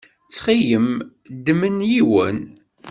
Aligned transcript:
Ttxil-m 0.25 0.89
ddem-n 1.33 1.77
yiwen. 1.91 2.39